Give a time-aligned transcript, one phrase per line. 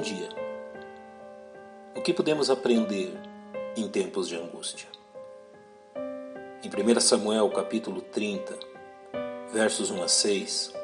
[0.00, 0.28] Dia.
[1.94, 3.12] O que podemos aprender
[3.76, 4.88] em tempos de angústia?
[6.64, 8.58] Em 1 Samuel capítulo 30,
[9.52, 10.74] versos 1 a 6,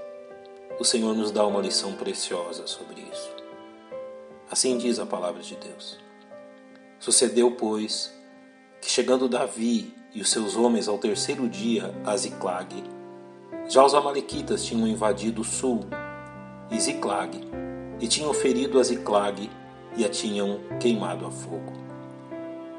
[0.79, 3.35] o Senhor nos dá uma lição preciosa sobre isso.
[4.51, 5.99] Assim diz a palavra de Deus.
[7.01, 8.13] Sucedeu, pois,
[8.83, 12.85] que chegando Davi e os seus homens ao terceiro dia a Ziclag,
[13.67, 15.81] já os amalequitas tinham invadido o sul
[16.71, 17.41] e Ziclag,
[18.01, 19.51] e tinham ferido a Ziclag
[19.97, 21.73] e a tinham queimado a fogo.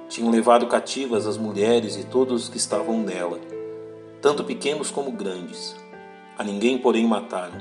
[0.07, 3.39] Tinham levado cativas as mulheres e todos os que estavam nela,
[4.21, 5.75] tanto pequenos como grandes.
[6.37, 7.57] A ninguém, porém, mataram.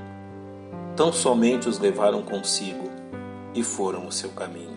[0.95, 2.91] Tão somente os levaram consigo
[3.55, 4.77] e foram o seu caminho.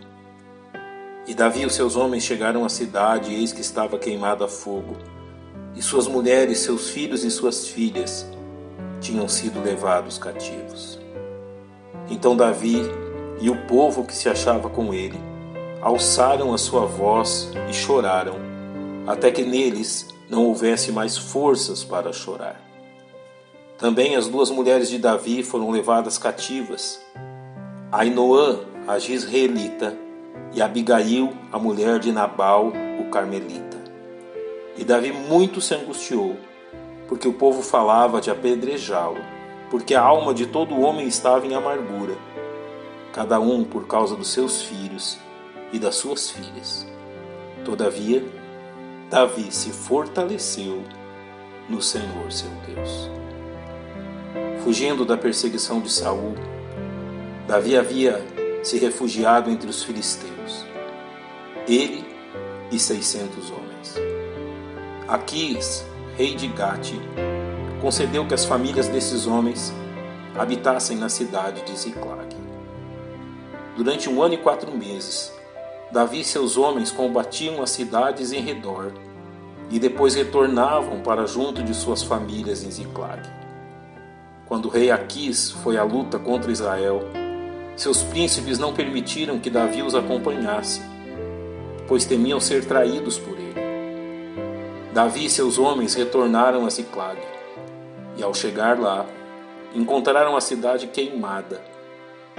[1.27, 4.47] E Davi e os seus homens chegaram à cidade, e eis que estava queimada a
[4.47, 4.95] fogo,
[5.75, 8.25] e suas mulheres, seus filhos e suas filhas
[8.99, 10.99] tinham sido levados cativos.
[12.09, 12.81] Então Davi
[13.39, 15.19] e o povo que se achava com ele
[15.81, 18.35] alçaram a sua voz e choraram,
[19.07, 22.61] até que neles não houvesse mais forças para chorar.
[23.77, 26.99] Também as duas mulheres de Davi foram levadas cativas,
[27.91, 29.97] Ainoã, a Gisraelita,
[30.53, 33.77] e Abigail, a mulher de Nabal, o Carmelita.
[34.75, 36.35] E Davi muito se angustiou,
[37.07, 39.38] porque o povo falava de apedrejá-lo
[39.69, 42.15] porque a alma de todo homem estava em amargura,
[43.13, 45.17] cada um por causa dos seus filhos
[45.71, 46.87] e das suas filhas.
[47.63, 48.23] Todavia,
[49.09, 50.83] Davi se fortaleceu
[51.67, 53.09] no Senhor seu Deus.
[54.63, 56.35] Fugindo da perseguição de Saul,
[57.47, 58.23] Davi havia
[58.63, 60.65] se refugiado entre os filisteus,
[61.67, 62.05] ele
[62.71, 63.95] e seiscentos homens.
[65.07, 66.93] Aquis, rei de Gate,
[67.79, 69.73] concedeu que as famílias desses homens
[70.37, 72.35] habitassem na cidade de Ziclag.
[73.75, 75.33] Durante um ano e quatro meses,
[75.91, 78.91] Davi e seus homens combatiam as cidades em redor
[79.71, 83.21] e depois retornavam para junto de suas famílias em Ziclag.
[84.45, 87.01] Quando o rei Aquis foi à luta contra Israel,
[87.75, 90.81] seus príncipes não permitiram que Davi os acompanhasse,
[91.87, 93.49] pois temiam ser traídos por ele.
[94.93, 97.38] Davi e seus homens retornaram a Ziclag
[98.19, 99.05] e ao chegar lá,
[99.73, 101.61] encontraram a cidade queimada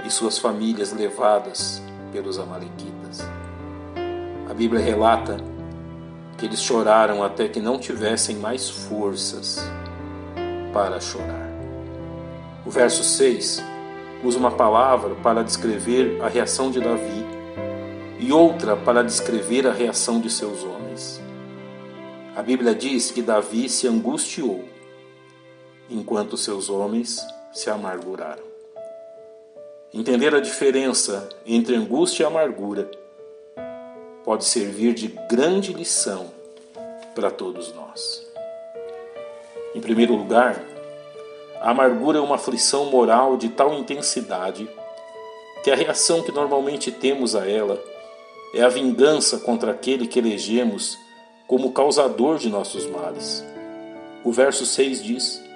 [0.05, 1.81] e suas famílias levadas
[2.11, 3.21] pelos Amalequitas.
[4.47, 5.37] A Bíblia relata
[6.37, 9.59] que eles choraram até que não tivessem mais forças
[10.71, 11.49] para chorar.
[12.63, 13.63] O verso 6
[14.23, 17.25] usa uma palavra para descrever a reação de Davi
[18.19, 21.19] e outra para descrever a reação de seus homens.
[22.35, 24.70] A Bíblia diz que Davi se angustiou
[25.91, 28.43] enquanto seus homens se amarguraram.
[29.93, 32.89] Entender a diferença entre angústia e amargura
[34.23, 36.31] pode servir de grande lição
[37.13, 38.25] para todos nós.
[39.75, 40.63] Em primeiro lugar,
[41.59, 44.69] a amargura é uma aflição moral de tal intensidade
[45.63, 47.81] que a reação que normalmente temos a ela
[48.53, 50.97] é a vingança contra aquele que elegemos
[51.47, 53.43] como causador de nossos males.
[54.23, 55.50] O verso 6 diz: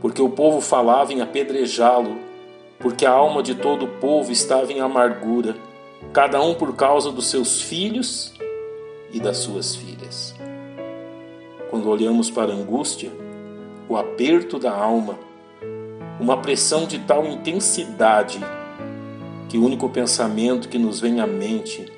[0.00, 2.18] porque o povo falava em apedrejá-lo,
[2.78, 5.56] porque a alma de todo o povo estava em amargura,
[6.12, 8.34] cada um por causa dos seus filhos
[9.12, 10.34] e das suas filhas.
[11.70, 13.10] Quando olhamos para a angústia,
[13.88, 15.18] o aperto da alma,
[16.20, 18.40] uma pressão de tal intensidade
[19.48, 21.92] que o único pensamento que nos vem à mente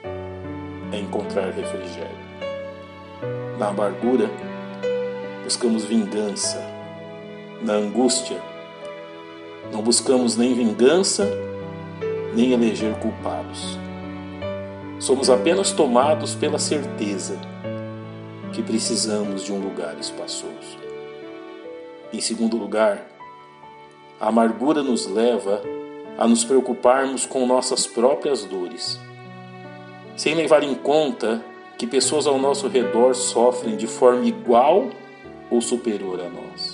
[0.92, 2.28] é encontrar refrigério.
[3.58, 4.30] Na amargura,
[5.44, 6.58] buscamos vingança,
[7.62, 8.40] na angústia,
[9.72, 11.28] não buscamos nem vingança,
[12.34, 13.78] nem eleger culpados.
[14.98, 17.38] Somos apenas tomados pela certeza
[18.52, 20.78] que precisamos de um lugar espaçoso.
[22.12, 23.06] Em segundo lugar,
[24.20, 25.62] a amargura nos leva
[26.16, 28.98] a nos preocuparmos com nossas próprias dores,
[30.16, 31.44] sem levar em conta
[31.76, 34.88] que pessoas ao nosso redor sofrem de forma igual
[35.50, 36.67] ou superior a nós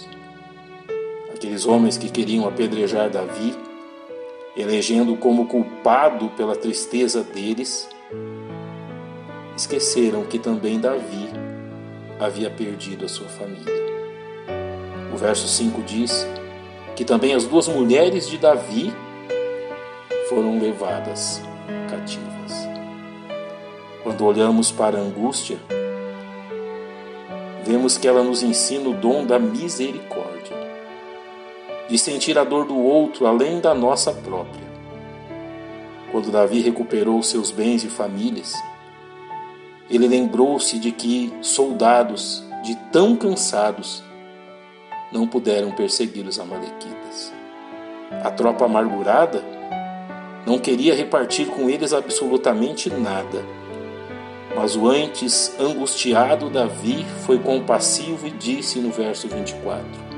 [1.44, 3.54] aqueles homens que queriam apedrejar Davi,
[4.56, 7.86] elegendo como culpado pela tristeza deles,
[9.54, 11.28] esqueceram que também Davi
[12.18, 13.74] havia perdido a sua família.
[15.12, 16.26] O verso 5 diz
[16.96, 18.90] que também as duas mulheres de Davi
[20.30, 21.42] foram levadas
[21.90, 22.68] cativas.
[24.02, 25.58] Quando olhamos para a angústia,
[27.66, 30.33] vemos que ela nos ensina o dom da misericórdia
[31.94, 34.64] de sentir a dor do outro além da nossa própria.
[36.10, 38.52] quando Davi recuperou seus bens e famílias,
[39.88, 44.02] ele lembrou-se de que soldados, de tão cansados,
[45.12, 47.32] não puderam perseguir os Amalequitas.
[48.24, 49.44] A tropa amargurada
[50.44, 53.40] não queria repartir com eles absolutamente nada.
[54.56, 60.13] Mas o antes angustiado Davi foi compassivo e disse no verso 24: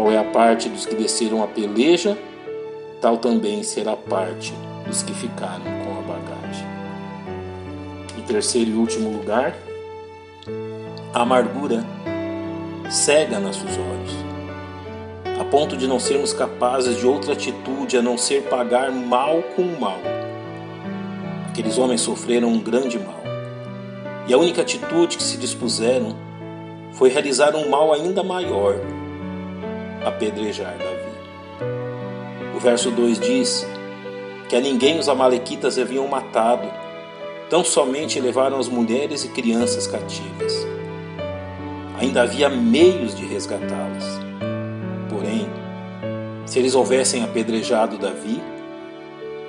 [0.00, 2.16] Qual é a parte dos que desceram a peleja,
[3.02, 4.54] tal também será a parte
[4.86, 6.66] dos que ficaram com a bagagem.
[8.16, 9.54] Em terceiro e último lugar,
[11.12, 11.84] a amargura
[12.88, 14.16] cega nossos olhos
[15.38, 19.64] a ponto de não sermos capazes de outra atitude a não ser pagar mal com
[19.78, 20.00] mal.
[21.46, 23.22] Aqueles homens sofreram um grande mal,
[24.26, 26.16] e a única atitude que se dispuseram
[26.92, 28.76] foi realizar um mal ainda maior
[30.04, 31.10] apedrejar Davi.
[32.56, 33.66] O verso 2 diz
[34.48, 36.68] que a ninguém os Amalequitas haviam matado,
[37.48, 40.66] tão somente levaram as mulheres e crianças cativas.
[41.98, 44.04] Ainda havia meios de resgatá-las.
[45.08, 45.48] Porém,
[46.46, 48.42] se eles houvessem apedrejado Davi,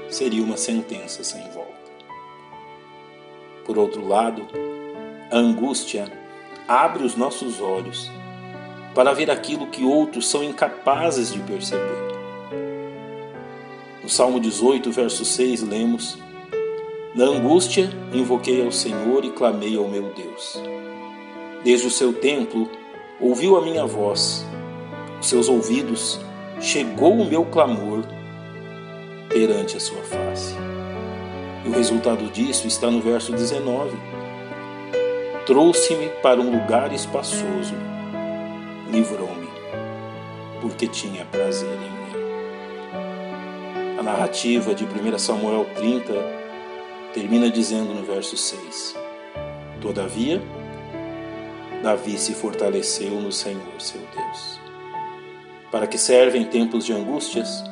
[0.09, 1.71] seria uma sentença sem volta.
[3.65, 4.45] Por outro lado,
[5.31, 6.11] a angústia
[6.67, 8.11] abre os nossos olhos
[8.93, 12.11] para ver aquilo que outros são incapazes de perceber.
[14.03, 16.17] No Salmo 18, verso 6, lemos:
[17.15, 20.61] Na angústia invoquei ao Senhor e clamei ao meu Deus.
[21.63, 22.69] Desde o seu templo
[23.19, 24.45] ouviu a minha voz
[25.21, 26.19] seus ouvidos
[26.59, 28.03] chegou o meu clamor
[29.29, 30.55] perante a sua face.
[31.63, 33.91] E o resultado disso está no verso 19.
[35.45, 37.75] Trouxe-me para um lugar espaçoso,
[38.91, 39.47] livrou-me,
[40.61, 42.01] porque tinha prazer em mim.
[43.99, 46.13] A narrativa de 1 Samuel 30
[47.13, 48.95] termina dizendo no verso 6:
[49.79, 50.41] Todavia,
[51.81, 54.59] Davi se fortaleceu no Senhor seu Deus.
[55.71, 57.63] Para que servem tempos de angústias?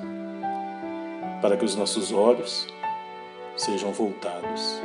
[1.41, 2.65] Para que os nossos olhos
[3.57, 4.81] sejam voltados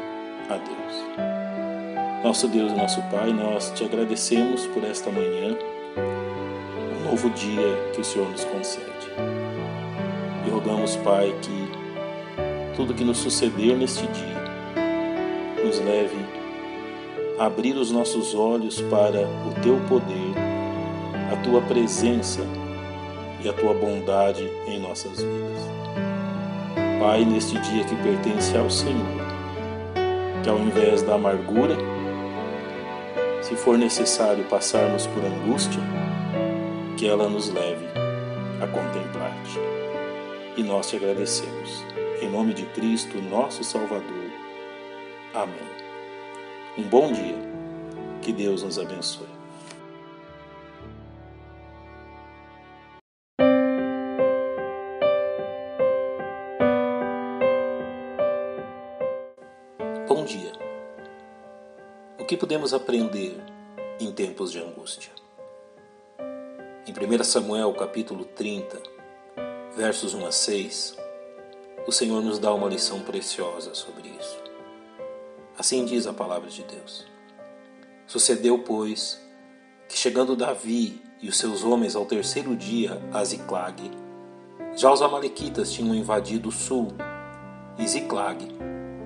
[0.50, 2.24] a Deus.
[2.24, 5.56] Nosso Deus e nosso Pai, nós te agradecemos por esta manhã,
[5.96, 8.84] um novo dia que o Senhor nos concede.
[10.46, 11.68] E rogamos, Pai, que
[12.76, 14.44] tudo que nos suceder neste dia
[15.64, 16.16] nos leve
[17.38, 20.34] a abrir os nossos olhos para o teu poder,
[21.32, 22.42] a tua presença
[23.42, 25.74] e a tua bondade em nossas vidas.
[27.00, 29.24] Pai, neste dia que pertence ao Senhor,
[30.42, 31.76] que ao invés da amargura,
[33.44, 35.82] se for necessário passarmos por angústia,
[36.96, 37.84] que ela nos leve
[38.58, 39.58] a contemplar-te.
[40.56, 41.84] E nós te agradecemos.
[42.22, 44.30] Em nome de Cristo, nosso Salvador.
[45.34, 45.54] Amém.
[46.78, 47.36] Um bom dia.
[48.22, 49.26] Que Deus nos abençoe.
[60.08, 60.63] Bom dia.
[62.24, 63.36] O que podemos aprender
[64.00, 65.12] em tempos de angústia?
[66.86, 68.82] Em 1 Samuel capítulo 30,
[69.76, 70.96] versos 1 a 6,
[71.86, 74.42] o Senhor nos dá uma lição preciosa sobre isso.
[75.58, 77.06] Assim diz a palavra de Deus.
[78.06, 79.20] Sucedeu, pois,
[79.86, 83.90] que chegando Davi e os seus homens ao terceiro dia a Ziclag,
[84.74, 86.88] já os amalequitas tinham invadido o sul
[87.78, 88.48] e Ziclag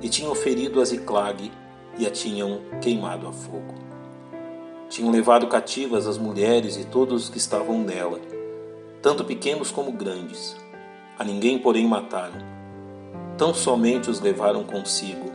[0.00, 1.50] e tinham ferido a Ziclag
[1.98, 3.74] e a tinham queimado a fogo.
[4.88, 8.20] Tinham levado cativas as mulheres e todos os que estavam nela,
[9.02, 10.56] tanto pequenos como grandes.
[11.18, 12.38] A ninguém, porém, mataram.
[13.36, 15.30] Tão somente os levaram consigo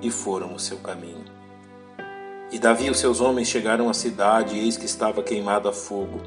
[0.00, 1.24] e foram o seu caminho.
[2.52, 5.72] E Davi e os seus homens chegaram à cidade, e eis que estava queimada a
[5.72, 6.20] fogo,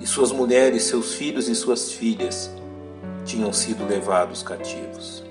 [0.00, 2.50] e suas mulheres, seus filhos e suas filhas
[3.24, 5.22] tinham sido levados cativos.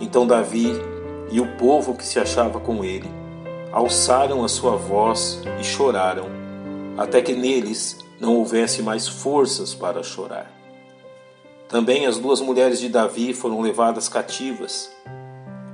[0.00, 0.72] Então Davi
[1.30, 3.10] e o povo que se achava com ele
[3.72, 6.26] alçaram a sua voz e choraram,
[6.98, 10.50] até que neles não houvesse mais forças para chorar.
[11.68, 14.90] Também as duas mulheres de Davi foram levadas cativas,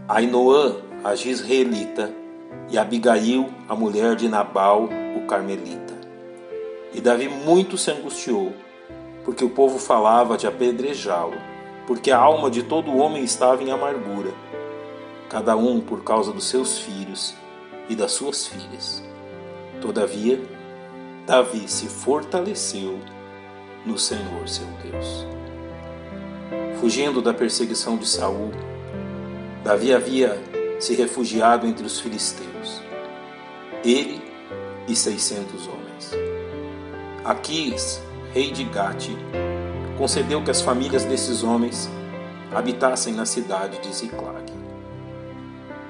[0.06, 2.12] Ainoã, a Gisraelita,
[2.68, 5.94] e Abigail, a mulher de Nabal, o Carmelita.
[6.92, 8.52] E Davi muito se angustiou,
[9.24, 14.30] porque o povo falava de apedrejá-lo porque a alma de todo homem estava em amargura,
[15.28, 17.34] cada um por causa dos seus filhos
[17.88, 19.02] e das suas filhas.
[19.80, 20.40] Todavia,
[21.26, 22.98] Davi se fortaleceu
[23.84, 25.26] no Senhor seu Deus.
[26.80, 28.50] Fugindo da perseguição de Saul,
[29.64, 30.40] Davi havia
[30.78, 32.82] se refugiado entre os filisteus.
[33.84, 34.22] Ele
[34.86, 36.12] e seiscentos homens.
[37.24, 38.00] Aquis,
[38.32, 39.10] rei de Gate,
[39.98, 41.88] concedeu que as famílias desses homens
[42.54, 44.65] habitassem na cidade de Ziclag.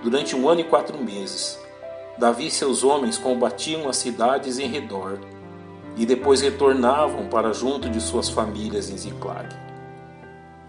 [0.06, 1.58] Durante um ano e quatro meses,
[2.16, 5.18] Davi e seus homens combatiam as cidades em redor
[5.96, 9.48] e depois retornavam para junto de suas famílias em Ziclag.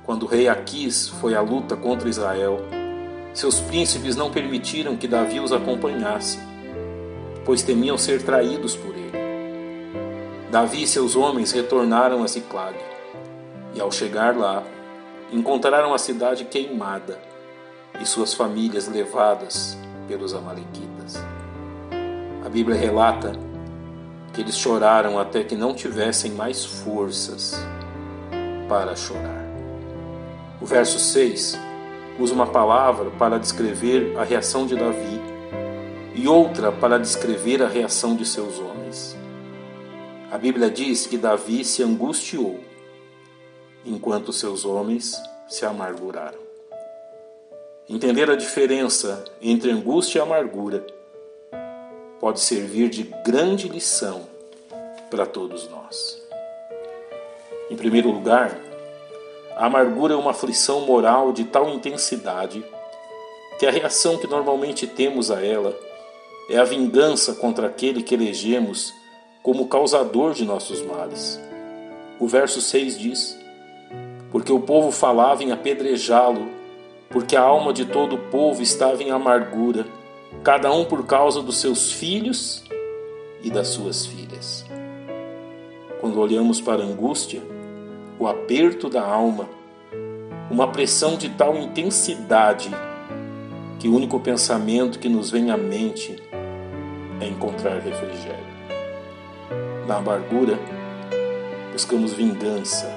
[0.04, 2.62] Quando o rei Aquis foi à luta contra Israel,
[3.32, 6.40] seus príncipes não permitiram que Davi os acompanhasse,
[7.46, 9.20] pois temiam ser traídos por ele.
[10.50, 12.76] Davi e seus homens retornaram a Ziclag,
[13.76, 14.64] e ao chegar lá,
[15.32, 17.37] encontraram a cidade queimada
[18.00, 19.78] e suas famílias levadas
[20.08, 21.16] pelos Amalequitas.
[22.46, 23.34] A Bíblia relata
[24.34, 27.60] que eles choraram até que não tivessem mais forças
[28.70, 29.46] para chorar.
[30.62, 31.58] O verso 6
[32.20, 35.22] usa uma palavra para descrever a reação de Davi
[36.16, 39.16] e outra para descrever a reação de seus homens.
[40.32, 42.60] A Bíblia diz que Davi se angustiou,
[43.86, 45.16] enquanto seus homens
[45.48, 46.47] se amarguraram.
[47.90, 50.86] Entender a diferença entre angústia e amargura
[52.20, 54.28] pode servir de grande lição
[55.10, 56.22] para todos nós.
[57.70, 58.60] Em primeiro lugar,
[59.56, 62.62] a amargura é uma aflição moral de tal intensidade
[63.58, 65.74] que a reação que normalmente temos a ela
[66.50, 68.94] é a vingança contra aquele que elegemos
[69.42, 71.40] como causador de nossos males.
[72.20, 73.40] O verso 6 diz:
[74.30, 76.57] Porque o povo falava em apedrejá-lo,
[77.10, 79.86] porque a alma de todo o povo estava em amargura,
[80.44, 82.64] cada um por causa dos seus filhos
[83.42, 84.66] e das suas filhas.
[86.00, 87.42] Quando olhamos para a angústia,
[88.20, 89.48] o aperto da alma,
[90.50, 92.70] uma pressão de tal intensidade
[93.80, 96.22] que o único pensamento que nos vem à mente
[97.22, 98.48] é encontrar refrigério.
[99.88, 100.58] Na amargura,
[101.72, 102.94] buscamos vingança.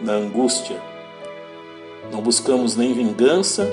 [0.00, 0.80] Na angústia,
[2.10, 3.68] não buscamos nem vingança,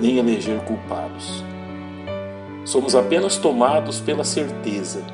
[0.00, 1.42] nem eleger culpados.
[2.64, 5.04] Somos apenas tomados pela certeza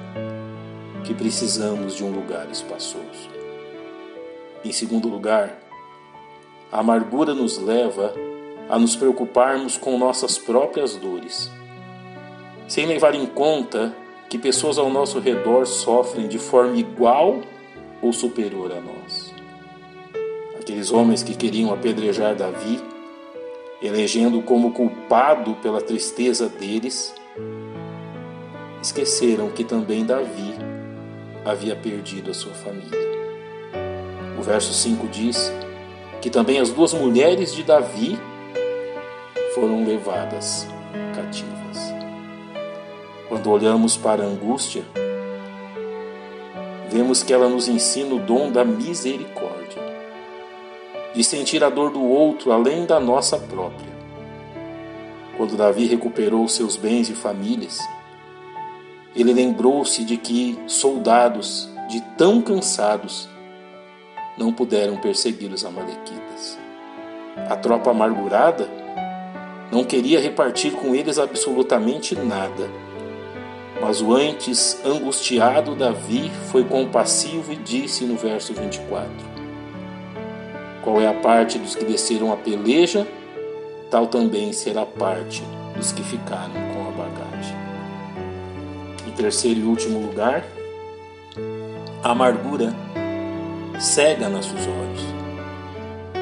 [1.05, 3.31] que precisamos de um lugar espaçoso.
[4.65, 5.59] Em segundo lugar,
[6.71, 8.15] a amargura nos leva
[8.69, 11.51] a nos preocuparmos com nossas próprias dores,
[12.69, 13.93] sem levar em conta
[14.29, 17.41] que pessoas ao nosso redor sofrem de forma igual
[18.01, 19.00] ou superior a nós.
[20.61, 22.79] Aqueles homens que queriam apedrejar Davi,
[23.81, 27.15] elegendo como culpado pela tristeza deles,
[28.83, 30.55] esqueceram que também Davi
[31.47, 33.11] havia perdido a sua família.
[34.39, 35.51] O verso 5 diz
[36.21, 38.19] que também as duas mulheres de Davi
[39.55, 40.69] foram levadas
[41.15, 41.95] cativas.
[43.31, 44.83] Quando olhamos para a angústia,
[46.91, 49.70] vemos que ela nos ensina o dom da misericórdia,
[51.21, 53.91] de sentir a dor do outro além da nossa própria.
[55.37, 57.79] Quando Davi recuperou seus bens e famílias,
[59.15, 63.29] ele lembrou-se de que soldados, de tão cansados,
[64.39, 66.59] não puderam perseguir os Amalequitas.
[67.51, 68.67] A tropa amargurada
[69.71, 72.71] não queria repartir com eles absolutamente nada.
[73.79, 79.30] Mas o antes angustiado Davi foi compassivo e disse no verso 24:
[80.83, 83.07] Qual é a parte dos que desceram a peleja,
[83.91, 85.43] tal também será a parte
[85.77, 87.57] dos que ficaram com a bagagem.
[89.07, 90.45] Em terceiro e último lugar,
[92.03, 92.75] a amargura
[93.79, 95.03] cega nossos olhos,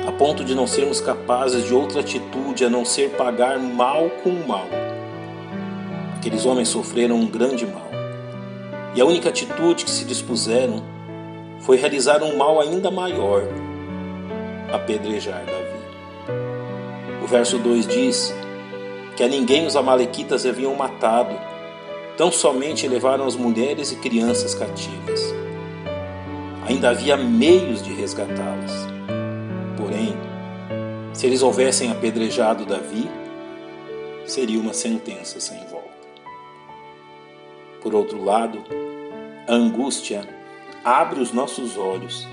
[0.06, 4.30] a ponto de não sermos capazes de outra atitude a não ser pagar mal com
[4.46, 4.66] mal.
[6.16, 7.88] Aqueles homens sofreram um grande mal,
[8.94, 10.82] e a única atitude que se dispuseram
[11.60, 13.42] foi realizar um mal ainda maior
[14.72, 17.22] apedrejar Davi.
[17.22, 18.34] O verso 2 diz
[19.16, 21.34] que a ninguém os Amalequitas haviam matado,
[22.16, 25.38] tão somente levaram as mulheres e crianças cativas
[26.68, 28.86] ainda havia meios de resgatá-las.
[29.74, 30.14] Porém,
[31.14, 33.08] se eles houvessem apedrejado Davi,
[34.26, 35.88] seria uma sentença sem volta.
[37.80, 38.62] Por outro lado,
[39.48, 40.28] a angústia
[40.84, 42.28] abre os nossos olhos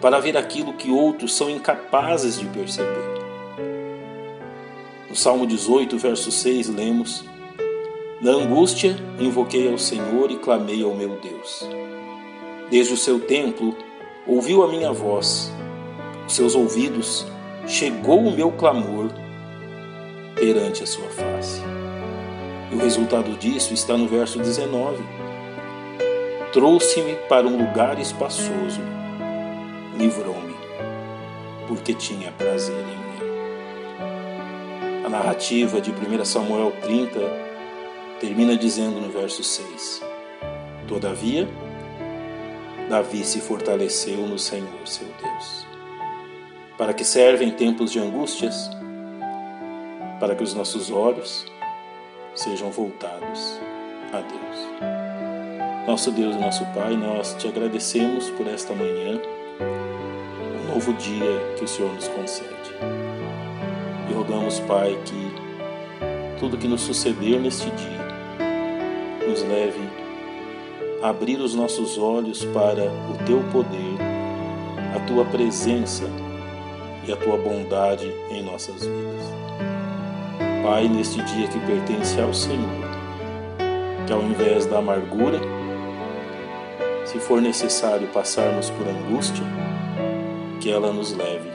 [0.00, 3.18] para ver aquilo que outros são incapazes de perceber.
[5.08, 7.24] No Salmo 18, verso 6, lemos:
[8.20, 11.68] Na angústia invoquei ao Senhor e clamei ao meu Deus.
[12.70, 13.74] Desde o seu templo,
[14.26, 15.50] ouviu a minha voz,
[16.26, 17.26] seus ouvidos
[17.66, 19.10] chegou o meu clamor
[20.34, 21.62] perante a sua face.
[22.70, 25.02] E o resultado disso está no verso 19.
[26.52, 28.80] Trouxe-me para um lugar espaçoso,
[29.98, 30.54] livrou-me,
[31.66, 33.08] porque tinha prazer em mim.
[35.04, 37.18] A narrativa de 1 Samuel 30
[38.20, 40.02] termina dizendo no verso 6:
[40.86, 41.48] Todavia,
[42.88, 45.66] Davi se fortaleceu no Senhor seu Deus.
[46.78, 48.70] Para que servem tempos de angústias?
[50.20, 51.44] Para que os nossos olhos
[52.34, 53.60] sejam voltados
[54.12, 55.86] a Deus.
[55.86, 59.20] Nosso Deus e nosso Pai, nós te agradecemos por esta manhã,
[60.68, 62.48] novo dia que o Senhor nos concede.
[64.08, 68.08] E rogamos, Pai, que tudo que nos suceder neste dia
[69.26, 69.80] nos leve
[71.02, 73.96] a abrir os nossos olhos para o teu poder,
[74.94, 76.04] a tua presença
[77.06, 79.24] e a tua bondade em nossas vidas.
[80.62, 82.68] Pai, neste dia que pertence ao Senhor,
[84.06, 85.40] que ao invés da amargura,
[87.06, 89.44] se for necessário passarmos por angústia,
[90.68, 91.48] que ela nos leve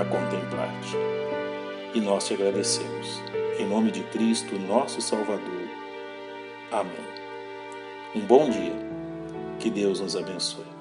[0.00, 0.96] a contemplar-te.
[1.94, 3.22] E nós te agradecemos.
[3.56, 5.68] Em nome de Cristo, nosso Salvador.
[6.72, 6.90] Amém.
[8.16, 8.74] Um bom dia.
[9.60, 10.71] Que Deus nos abençoe.